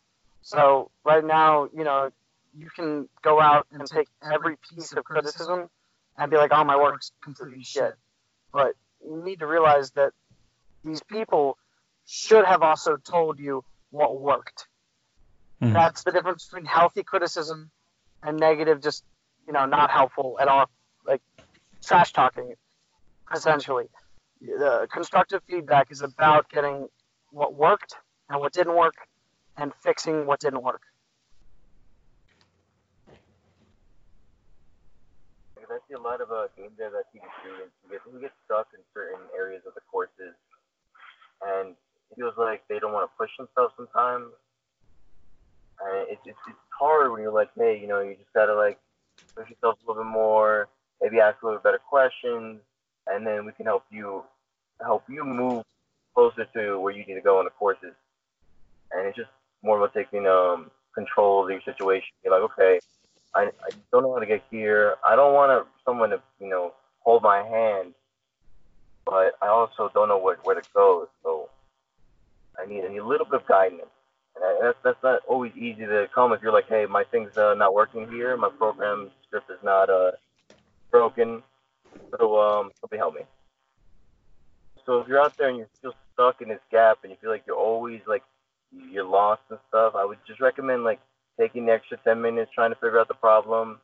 [0.43, 2.11] So right now, you know,
[2.57, 5.69] you can go out and take every piece of criticism
[6.17, 7.95] and be like, "Oh, my work's completely shit."
[8.53, 10.13] But you need to realize that
[10.85, 11.59] these people
[12.07, 14.69] should have also told you what worked.
[15.61, 15.73] Mhm.
[15.73, 17.71] That's the difference between healthy criticism
[18.23, 19.05] and negative, just
[19.47, 20.71] you know, not helpful at all,
[21.05, 21.23] like
[21.83, 22.55] trash talking,
[23.33, 23.89] essentially.
[24.41, 26.89] The constructive feedback is about getting
[27.31, 27.95] what worked
[28.29, 28.95] and what didn't work,
[29.57, 30.83] and fixing what didn't work.
[35.71, 38.33] I see a lot of uh, game dev at TV students who get, who get
[38.45, 40.35] stuck in certain areas of the courses,
[41.43, 41.79] and
[42.11, 44.35] it feels like they don't want to push themselves sometimes.
[45.81, 48.79] And it's, it's, it's hard when you're like, hey, you know, you just gotta like
[49.35, 50.69] push yourself a little bit more,
[51.01, 52.61] maybe ask a little bit better questions,
[53.07, 54.25] and then we can help you
[54.83, 55.65] help you move
[56.15, 57.95] closer to where you need to go in the courses.
[58.93, 59.31] And it's just
[59.63, 62.11] more about taking um, control of your situation.
[62.25, 62.81] You're like, okay,
[63.35, 64.97] I, I don't know how to get here.
[65.07, 67.95] I don't want to, someone to, you know, hold my hand,
[69.05, 71.09] but I also don't know where, where to go.
[71.23, 71.49] So
[72.61, 73.83] I need, I need a little bit of guidance.
[74.37, 77.37] And I, that's, that's not always easy to come if you're like, hey, my thing's
[77.37, 78.37] uh, not working here.
[78.37, 80.13] My program script is not uh,
[80.91, 81.43] broken.
[82.19, 83.23] So um, somebody help me.
[84.87, 87.31] So if you're out there and you're still stuck in this gap and you feel
[87.31, 88.23] like you're always like
[88.73, 91.01] you're lost and stuff, I would just recommend like
[91.41, 93.81] taking the extra 10 minutes trying to figure out the problem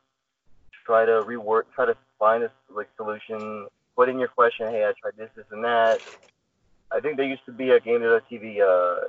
[0.85, 3.67] try to rework try to find a like solution
[3.97, 5.99] put in your question hey i tried this this and that.
[6.97, 9.07] I think there used to be a game.tv uh,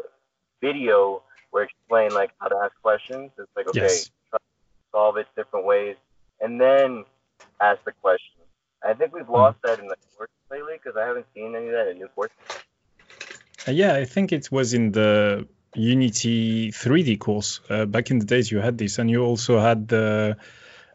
[0.61, 3.29] video where it explained like how to ask questions.
[3.37, 4.09] It's like okay Yes.
[4.31, 4.45] try to
[4.91, 5.95] solve it different ways
[6.41, 7.05] and then
[7.61, 8.41] ask the question.
[8.83, 11.73] I think we've lost that in the course lately because i haven't seen any of
[11.73, 12.35] that in new courses
[13.67, 17.61] Uh, yeah, I think it was in the Unity 3D course.
[17.69, 20.37] Uh, back in the days, you had this, and you also had the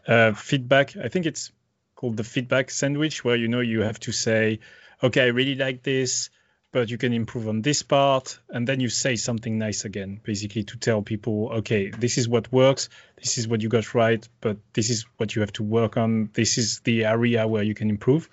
[0.07, 0.97] uh, feedback.
[0.97, 1.53] I think it's
[1.95, 4.59] called the feedback sandwich, where you know you have to say,
[5.03, 6.31] "Okay, I really like this."
[6.73, 10.65] but you can improve on this part and then you say something nice again basically
[10.65, 14.57] to tell people okay this is what works this is what you got right but
[14.73, 17.91] this is what you have to work on this is the area where you can
[17.91, 18.29] improve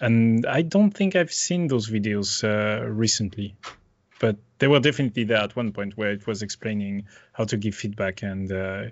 [0.00, 3.54] and i don't think i've seen those videos uh, recently
[4.18, 7.74] but they were definitely there at one point where it was explaining how to give
[7.74, 8.84] feedback and uh,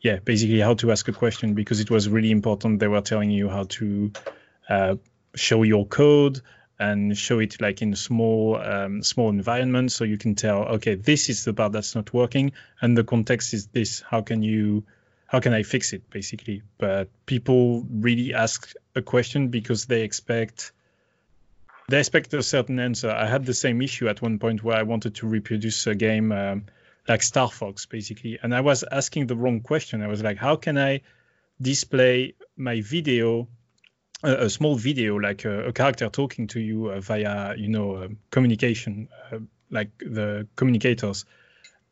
[0.00, 2.78] yeah basically how to ask a question because it was really important.
[2.78, 4.12] They were telling you how to
[4.68, 4.96] uh,
[5.34, 6.40] show your code
[6.78, 10.94] and show it like in a small um, small environment so you can tell okay
[10.94, 14.02] this is the part that's not working and the context is this.
[14.08, 14.84] How can you
[15.26, 16.08] how can i fix it?
[16.10, 16.62] basically.
[16.78, 20.72] But people really ask a question because they expect
[21.88, 23.10] they expect a certain answer.
[23.10, 26.32] I had the same issue at one point where i wanted to reproduce a game
[26.32, 26.66] um,
[27.08, 28.38] like star fox basically.
[28.42, 30.02] And i was asking the wrong question.
[30.02, 31.00] I was like how can i
[31.60, 33.48] display my video
[34.22, 38.04] a, a small video like a, a, character talking to you uh, via you know
[38.04, 39.38] um, communication uh,
[39.70, 41.24] like the communicators?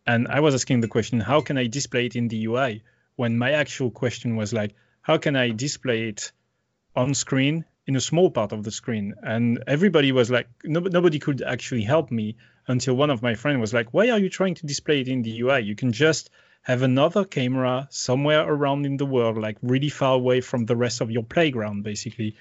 [0.06, 2.82] And i was asking the question how can i display it in the ui
[3.16, 6.32] when my actual question was like how can i display it
[6.94, 11.18] on screen in a small part of the screen and everybody was like no, nobody
[11.18, 14.54] could actually help me until one of my friends was like why are you trying
[14.54, 16.30] to display it in the ui you can just
[16.64, 21.02] have another camera somewhere around in the world, like really far away from the rest
[21.02, 22.36] of your playground, basically.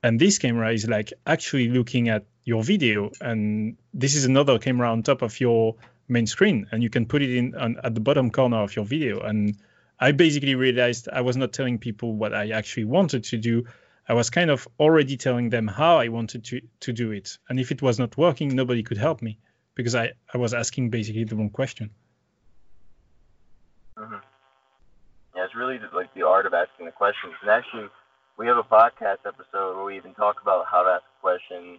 [0.00, 4.92] And this camera is like actually looking at your video, and this is another camera
[4.92, 5.74] on top of your
[6.06, 8.84] main screen, and you can put it in on, at the bottom corner of your
[8.84, 9.20] video.
[9.20, 9.56] And
[9.98, 13.66] I basically realized I was not telling people what I actually wanted to do.
[14.08, 17.38] I was kind of already telling them how I wanted to to do it.
[17.48, 19.38] And if it was not working, nobody could help me
[19.74, 21.90] because I, I was asking basically the wrong question.
[23.96, 24.14] Mm-hmm.
[25.36, 27.34] Yeah, it's really like the art of asking the questions.
[27.40, 27.88] And actually,
[28.36, 31.78] we have a podcast episode where we even talk about how to ask a question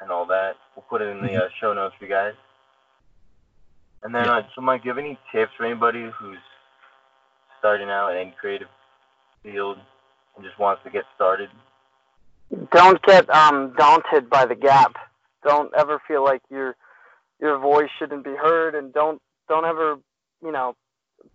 [0.00, 0.56] and all that.
[0.74, 1.36] We'll put it in the mm-hmm.
[1.36, 2.34] uh, show notes for you guys.
[4.02, 4.38] And then, yeah.
[4.38, 6.38] uh, so Mike, do you have any tips for anybody who's
[7.58, 8.68] starting out in any creative
[9.44, 9.78] field
[10.36, 11.48] and just wants to get started?
[12.72, 14.96] Don't get um, daunted by the gap.
[15.44, 16.76] Don't ever feel like your
[17.40, 19.98] your voice shouldn't be heard, and don't don't ever
[20.42, 20.76] you know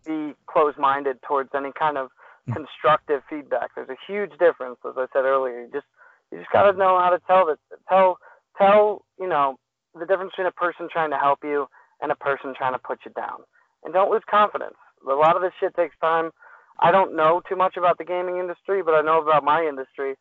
[0.05, 2.09] be closed-minded towards any kind of
[2.45, 2.53] hmm.
[2.53, 3.71] constructive feedback.
[3.75, 5.61] There's a huge difference, as I said earlier.
[5.61, 5.87] You just
[6.31, 7.57] you just got to know how to tell that
[7.89, 8.19] tell
[8.57, 9.57] tell you know
[9.97, 11.67] the difference between a person trying to help you
[12.01, 13.39] and a person trying to put you down.
[13.83, 14.75] And don't lose confidence.
[15.09, 16.31] A lot of this shit takes time.
[16.79, 20.15] I don't know too much about the gaming industry, but I know about my industry.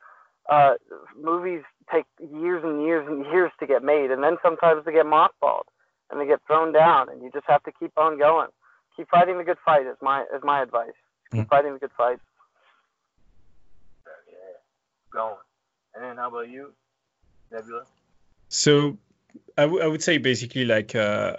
[0.48, 0.74] Uh,
[1.20, 5.06] movies take years and years and years to get made, and then sometimes they get
[5.06, 5.68] mothballed
[6.10, 8.48] and they get thrown down, and you just have to keep on going
[8.96, 10.96] keep fighting the good fight is my is my advice.
[11.32, 11.48] Keep mm.
[11.48, 12.18] fighting the good fight.
[14.28, 14.34] Yeah,
[15.12, 15.36] going.
[15.94, 16.72] And then how about you,
[17.50, 17.84] Nebula?
[18.48, 18.98] So,
[19.56, 21.36] I, w- I would say basically like uh,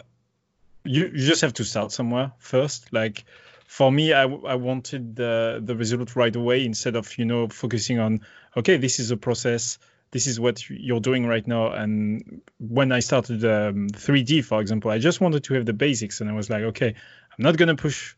[0.83, 2.93] you you just have to start somewhere first.
[2.93, 3.25] Like
[3.67, 8.21] for me, I wanted the the result right away instead of you know focusing on
[8.55, 9.77] okay, this is a process
[10.11, 11.71] this is what you're doing right now.
[11.71, 16.21] And when I started um, 3D, for example, I just wanted to have the basics,
[16.21, 18.15] and I was like, okay, I'm not gonna push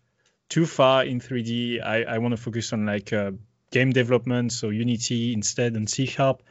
[0.49, 1.83] too far in 3D.
[1.83, 3.31] I, I want to focus on like uh,
[3.71, 6.43] game development, so Unity instead and C Sharp.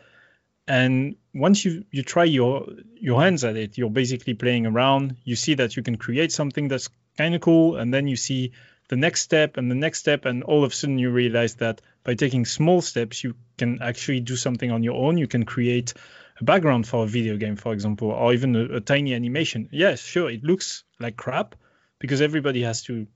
[0.66, 5.16] And once you you try your your hands at it, you're basically playing around.
[5.24, 8.52] You see that you can create something that's kind of cool, and then you see
[8.88, 11.80] the next step and the next step, and all of a sudden you realize that
[12.04, 15.18] by taking small steps, you can actually do something on your own.
[15.18, 15.94] You can create
[16.40, 19.68] a background for a video game, for example, or even a, a tiny animation.
[19.70, 21.54] Yes, sure, it looks like crap,
[21.98, 23.06] because everybody has to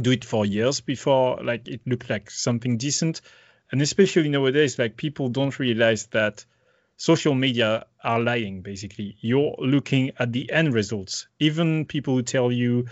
[0.00, 3.20] do it for years before like it looked like something decent
[3.72, 6.44] and especially nowadays like people don't realize that
[6.96, 12.52] social media are lying basically you're looking at the end results even people who tell
[12.52, 12.86] you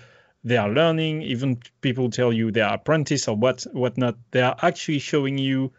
[0.45, 4.57] they are learning even people tell you they are apprentice or what whatnot they are
[4.63, 5.73] actually showing you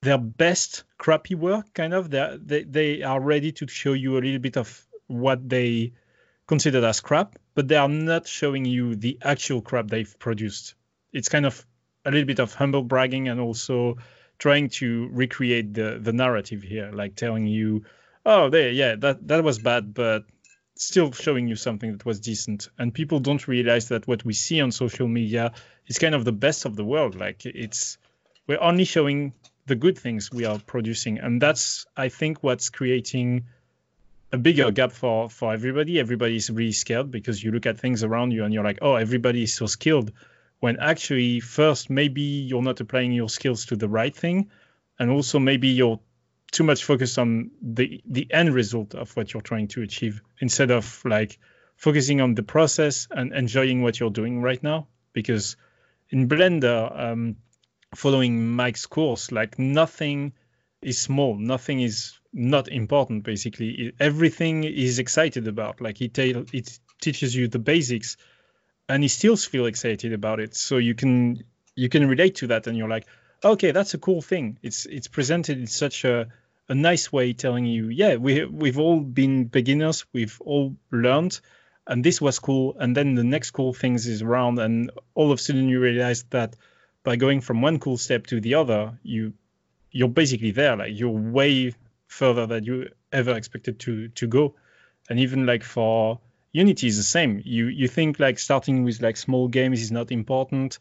[0.00, 4.20] their best crappy work kind of they they, they are ready to show you a
[4.20, 5.92] little bit of what they
[6.50, 10.74] consider as crap, but they are not showing you the actual crap they've produced.
[11.12, 11.64] It's kind of
[12.04, 13.98] a little bit of humble bragging and also
[14.36, 17.84] trying to recreate the the narrative here, like telling you,
[18.26, 20.24] oh, there, yeah, that that was bad, but
[20.80, 22.68] still showing you something that was decent.
[22.78, 25.52] And people don't realize that what we see on social media
[25.86, 27.14] is kind of the best of the world.
[27.16, 27.98] Like it's
[28.46, 29.34] we're only showing
[29.66, 33.44] the good things we are producing, and that's I think what's creating
[34.32, 36.00] a bigger gap for for everybody.
[36.00, 39.42] Everybody's really scared because you look at things around you and you're like, oh, everybody
[39.42, 40.12] is so skilled.
[40.60, 44.50] When actually, first maybe you're not applying your skills to the right thing,
[44.98, 46.00] and also maybe you're
[46.50, 50.70] too much focus on the the end result of what you're trying to achieve instead
[50.70, 51.38] of like
[51.76, 54.86] focusing on the process and enjoying what you're doing right now.
[55.12, 55.56] Because
[56.10, 57.36] in Blender, um,
[57.94, 60.32] following Mike's course, like nothing
[60.82, 63.24] is small, nothing is not important.
[63.24, 65.80] Basically, everything is excited about.
[65.80, 68.16] Like he it, it teaches you the basics,
[68.88, 70.54] and he still feel excited about it.
[70.54, 73.06] So you can you can relate to that, and you're like,
[73.44, 74.58] okay, that's a cool thing.
[74.62, 76.28] It's it's presented in such a
[76.70, 81.40] a nice way, telling you, yeah, we we've all been beginners, we've all learned,
[81.86, 82.76] and this was cool.
[82.78, 86.22] And then the next cool things is around, and all of a sudden you realize
[86.30, 86.54] that
[87.02, 89.32] by going from one cool step to the other, you
[89.90, 90.76] you're basically there.
[90.76, 91.74] Like you're way
[92.06, 94.54] further than you ever expected to to go.
[95.08, 96.20] And even like for
[96.52, 97.42] Unity is the same.
[97.44, 100.78] You you think like starting with like small games is not important.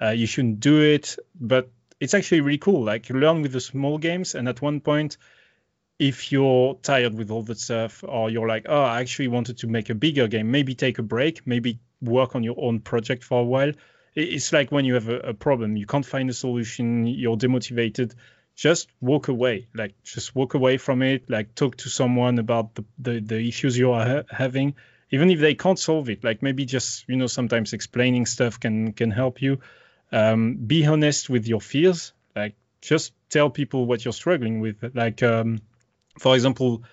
[0.00, 1.68] Uh, you shouldn't do it, but
[2.02, 2.82] it's actually really cool.
[2.82, 5.18] Like you learn with the small games, and at one point,
[6.00, 9.68] if you're tired with all that stuff, or you're like, oh, I actually wanted to
[9.68, 13.40] make a bigger game, maybe take a break, maybe work on your own project for
[13.40, 13.72] a while.
[14.16, 18.14] It's like when you have a, a problem, you can't find a solution, you're demotivated
[18.54, 22.84] just walk away like just walk away from it like talk to someone about the
[22.98, 24.74] the, the issues you are ha- having
[25.10, 28.92] even if they can't solve it like maybe just you know sometimes explaining stuff can
[28.92, 29.58] can help you
[30.12, 32.12] um, be honest with your fears.
[32.36, 34.76] Like just tell people what you're struggling with.
[34.94, 35.60] Like um,
[36.18, 36.84] for example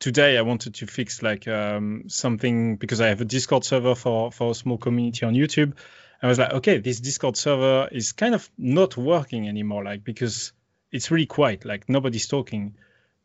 [0.00, 4.32] today i wanted to fix like um, something because i have a discord server for
[4.32, 5.74] for a small community on youtube.
[6.22, 10.52] I was like okay this discord server is kind of not working anymore like because
[10.90, 12.76] it's really quiet like nobody's talking.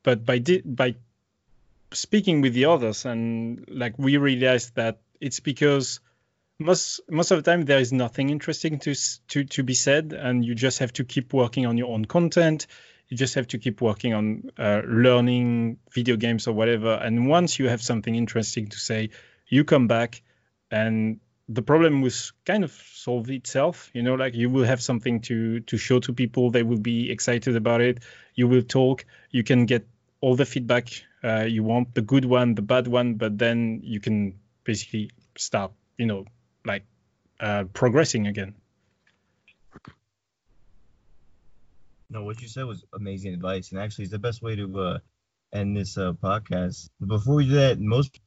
[0.04, 0.96] But by di- by
[1.92, 6.00] speaking with the others and like we realized that it's because
[6.60, 8.94] most most of the time there is nothing interesting to
[9.30, 12.68] to to be said and you just have to keep working on your own content.
[13.08, 16.94] You just have to keep working on uh, learning video games or whatever.
[16.94, 19.10] And once you have something interesting to say
[19.48, 20.22] you come back
[20.70, 23.90] and the problem was kind of solve itself.
[23.94, 26.52] You know like you will have something to to show to people.
[26.52, 28.04] They will be excited about it.
[28.36, 29.06] You will talk.
[29.32, 29.88] You can get
[30.22, 30.90] all the feedback
[31.24, 35.72] uh, you want the good one the bad one but then you can basically start
[35.98, 36.26] you know
[36.66, 36.84] like
[37.40, 38.54] uh, progressing again
[42.10, 45.00] no what you said was amazing advice and actually it's the best way to uh,
[45.54, 48.20] end this uh, podcast before we do that most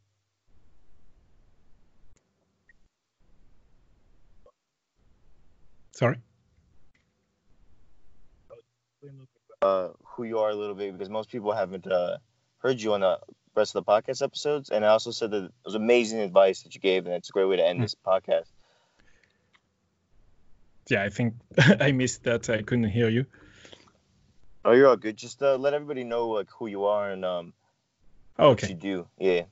[5.92, 6.18] Sorry.
[9.60, 12.16] Uh, who you are a little bit because most people haven't uh,
[12.58, 13.18] heard you on the
[13.54, 14.70] rest of the podcast episodes.
[14.70, 17.32] And I also said that it was amazing advice that you gave, and it's a
[17.32, 18.50] great way to end this podcast.
[20.88, 22.48] Yeah, I think I missed that.
[22.50, 23.26] I couldn't hear you.
[24.64, 25.16] Oh, you're all good.
[25.16, 27.52] Just uh, let everybody know like who you are and um,
[28.38, 28.66] okay.
[28.66, 29.06] what you do.
[29.18, 29.42] Yeah.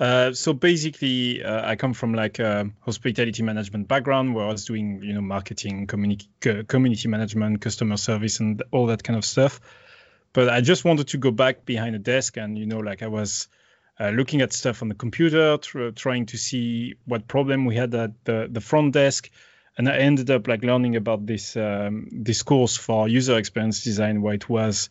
[0.00, 4.64] Uh, so basically, uh, I come from like a hospitality management background where I was
[4.64, 6.28] doing, you know, marketing, community,
[6.66, 9.60] community management, customer service, and all that kind of stuff.
[10.32, 13.08] But I just wanted to go back behind a desk and, you know, like I
[13.08, 13.48] was
[14.00, 17.94] uh, looking at stuff on the computer, tr- trying to see what problem we had
[17.94, 19.30] at the, the front desk.
[19.76, 24.20] And I ended up like learning about this um, this course for user experience design,
[24.20, 24.90] where it was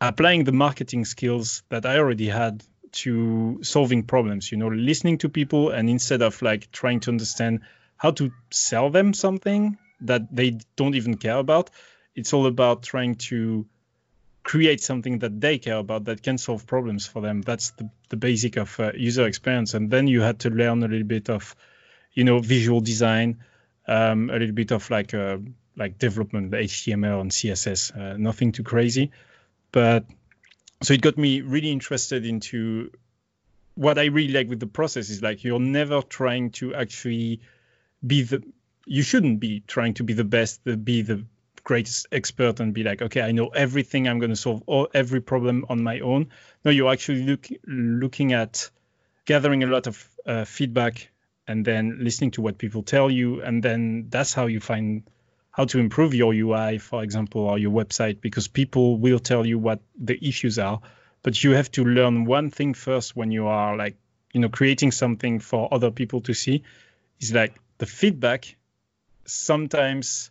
[0.00, 5.28] applying the marketing skills that I already had to solving problems you know listening to
[5.28, 7.60] people and instead of like trying to understand
[7.96, 11.70] how to sell them something that they don't even care about
[12.14, 13.66] it's all about trying to
[14.48, 17.42] create something that they care about that can solve problems for them.
[17.42, 19.74] That's the, the basic of uh, user experience.
[19.74, 21.54] And then you had to learn a little bit of
[22.14, 23.44] you know visual design
[23.86, 25.36] um, a little bit of like uh,
[25.76, 29.10] like development html and css uh, nothing too crazy.
[29.70, 30.06] But
[30.82, 32.90] so it got me really interested into
[33.74, 37.42] what I really like with the process is like you're never trying to actually
[38.04, 38.42] be the
[38.86, 41.26] you shouldn't be trying to be the best, be the
[41.64, 44.08] greatest expert and be like, okay, I know everything.
[44.08, 46.30] I'm going to solve all, every problem on my own.
[46.64, 48.70] No, you're actually look, looking at
[49.24, 51.10] gathering a lot of uh, feedback
[51.46, 55.02] and then listening to what people tell you, and then that's how you find
[55.50, 59.58] how to improve your UI, for example, or your website, because people will tell you
[59.58, 60.80] what the issues are.
[61.22, 63.96] But you have to learn one thing first when you are like,
[64.32, 66.62] you know, creating something for other people to see.
[67.18, 68.54] Is like the feedback.
[69.24, 70.30] Sometimes,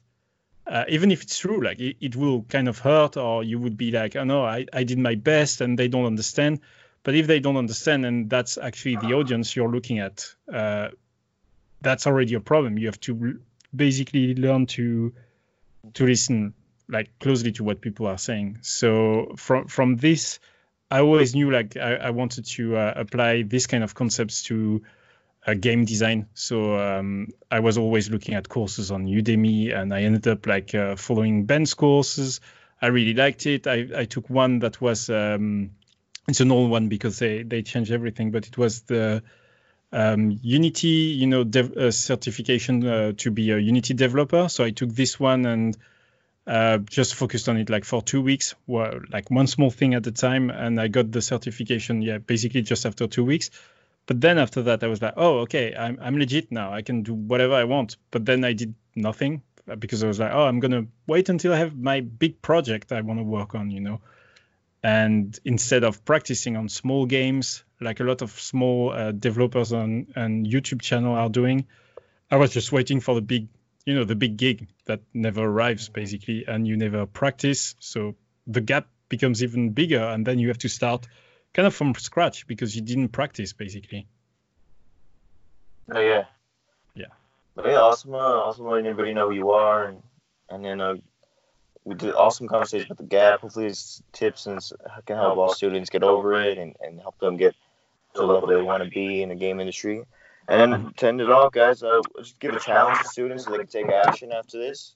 [0.69, 3.77] uh, even if it's true, like it, it will kind of hurt, or you would
[3.77, 6.59] be like, oh no, I, I did my best and they don't understand.
[7.03, 10.89] But if they don't understand, and that's actually the audience you're looking at, uh,
[11.81, 12.77] that's already a problem.
[12.77, 13.39] You have to
[13.73, 15.13] basically learn to
[15.93, 16.53] to listen
[16.89, 18.59] like closely to what people are saying.
[18.61, 20.39] So from from this,
[20.91, 24.81] I always knew like I, I wanted to uh, apply this kind of concepts to
[25.47, 26.27] uh, game design.
[26.33, 30.75] So um, I was always looking at courses on Udemy, and I ended up like
[30.75, 32.41] uh, following Ben's courses.
[32.81, 33.65] I really liked it.
[33.65, 35.71] I, I took one that was um,
[36.27, 39.23] it's an old one because they they changed everything, but it was the
[39.93, 44.49] um, Unity, you know, dev, uh, certification uh, to be a Unity developer.
[44.49, 45.77] So I took this one and
[46.45, 50.05] uh, just focused on it like for two weeks, well, like one small thing at
[50.07, 52.01] a time, and I got the certification.
[52.01, 53.49] Yeah, basically just after two weeks.
[54.07, 56.73] But then after that, I was like, oh, okay, I'm I'm legit now.
[56.73, 57.97] I can do whatever I want.
[58.09, 61.53] But then I did nothing uh, because I was like, oh, I'm gonna wait until
[61.53, 64.01] I have my big project I want to work on, you know.
[64.81, 70.07] And instead of practicing on small games, like a lot of small uh, developers on
[70.15, 71.67] on YouTube channel are doing,
[72.31, 73.49] I was just waiting for the big,
[73.85, 77.75] you know, the big gig that never arrives basically, and you never practice.
[77.79, 78.15] So
[78.47, 81.07] the gap becomes even bigger, and then you have to start
[81.57, 84.07] kind of from scratch because you didn't practice basically.
[85.91, 86.25] Oh yeah.
[86.93, 87.07] Yeah.
[87.55, 88.13] But yeah, awesome.
[88.13, 90.03] Uh, awesome letting everybody know who you are, and
[90.49, 90.95] and then uh,
[91.83, 93.41] we did awesome conversation with the gap.
[93.41, 94.61] Hopefully, these tips and
[95.07, 97.55] can help all students get over it and, and help them get
[98.13, 100.03] to the level they want to be in the game industry.
[100.49, 103.51] And then to end it off, guys, uh, just give a challenge to students so
[103.51, 104.95] they can take action after this.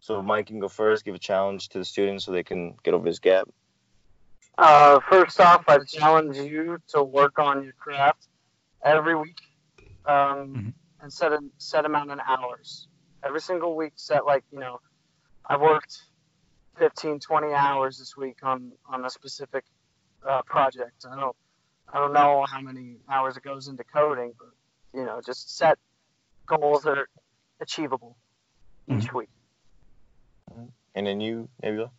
[0.00, 1.04] So Mike can go first.
[1.04, 3.48] Give a challenge to the students so they can get over this gap.
[4.58, 8.28] Uh, first off, I challenge you to work on your craft
[8.82, 9.38] every week,
[10.06, 10.14] um,
[10.56, 10.74] Mhm.
[11.00, 12.88] and set a set amount in hours.
[13.22, 14.80] Every single week, set like you know,
[15.44, 16.10] I worked
[16.76, 19.64] 15, 20 hours this week on on a specific
[20.22, 21.04] uh, project.
[21.04, 21.36] I don't
[21.88, 24.52] I don't know how many hours it goes into coding, but
[24.94, 25.78] you know, just set
[26.46, 27.08] goals that are
[27.60, 28.16] achievable
[28.88, 29.28] each week.
[30.94, 31.90] And then you, Nebula.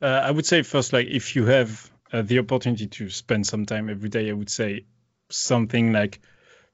[0.00, 3.66] Uh, I would say first, like if you have uh, the opportunity to spend some
[3.66, 4.84] time every day, I would say
[5.30, 6.20] something like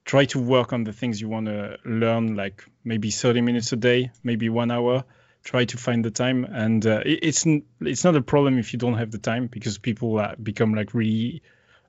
[0.04, 3.76] try to work on the things you want to learn, like maybe 30 minutes a
[3.76, 5.04] day, maybe one hour.
[5.44, 7.44] Try to find the time, and uh, it, it's
[7.80, 10.94] it's not a problem if you don't have the time because people uh, become like
[10.94, 11.42] really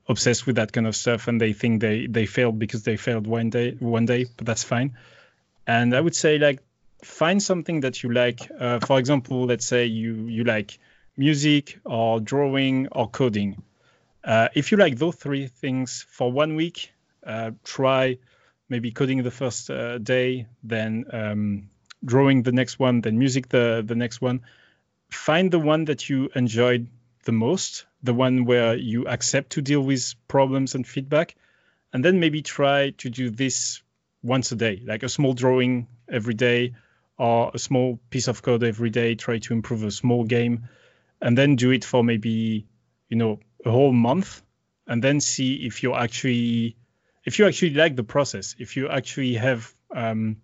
[0.08, 3.28] obsessed with that kind of stuff, and they think they they failed because they failed
[3.28, 4.98] one day one day, but that's fine.
[5.68, 6.60] And I would say like
[7.04, 8.40] find something that you like.
[8.58, 10.78] Uh, for example, let's say you you like
[11.16, 13.62] music or drawing or coding.
[14.22, 16.92] Uh, if you like those three things for one week,
[17.26, 18.18] uh, try
[18.68, 21.68] maybe coding the first uh, day, then um,
[22.04, 24.40] drawing the next one, then music the, the next one.
[25.10, 26.88] Find the one that you enjoyed
[27.24, 31.36] the most, the one where you accept to deal with problems and feedback,
[31.92, 33.82] and then maybe try to do this
[34.22, 36.74] once a day, like a small drawing every day
[37.18, 39.14] or a small piece of code every day.
[39.14, 40.68] Try to improve a small game
[41.24, 42.66] and then do it for maybe
[43.08, 44.42] you know a whole month
[44.86, 46.76] and then see if you're actually
[47.24, 50.36] if you actually like the process if you actually have um,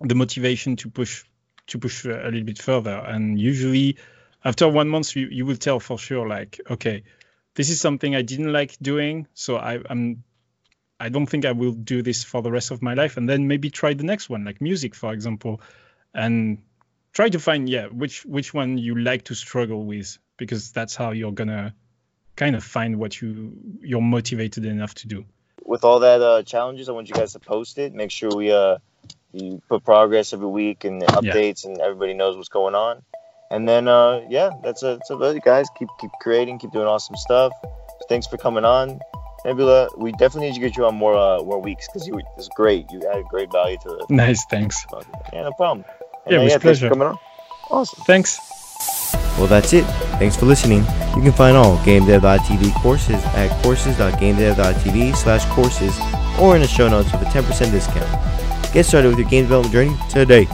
[0.00, 1.24] the motivation to push
[1.68, 2.94] to push a little bit further.
[2.94, 3.96] And usually
[4.44, 7.04] after one month you, you will tell for sure like okay
[7.54, 10.24] this is something i didn't like doing so I, i'm
[10.98, 13.16] i don't think i will do this for the rest of my life.
[13.16, 15.60] And then maybe try the next one like music for example
[16.12, 16.58] and
[17.12, 21.12] try to find yeah which which one you like to struggle with because that's how
[21.12, 21.74] you're gonna
[22.36, 25.24] kind of find what you you're motivated enough to do
[25.64, 27.94] with all that uh, challenges, I want you guys to post it.
[27.94, 28.78] Make sure we uh,
[29.32, 33.02] you put progress every week and updates, and everybody knows what's going on.
[33.50, 35.66] And then uh, yeah, that's a that's about it, guys.
[35.78, 37.52] Keep keep creating, keep doing awesome stuff.
[38.08, 39.00] Thanks for coming on,
[39.44, 39.88] Nebula.
[39.96, 42.86] We definitely need to get you on more uh, more weeks because you it's great.
[42.90, 44.10] You added great value to it.
[44.10, 44.84] nice thanks
[45.32, 45.84] Yeah, no problem.
[46.26, 46.88] Yeah, it was thanks pleasure.
[46.88, 47.18] for coming on.
[47.70, 48.04] Awesome.
[48.04, 48.38] thanks
[49.38, 49.84] Well, that's it.
[50.18, 50.84] Thanks for listening.
[51.16, 55.98] You can find all GameDev.tv courses at courses.gamedev.tv slash courses
[56.40, 58.72] or in the show notes with a 10% discount.
[58.72, 60.48] Get started with your game development journey today.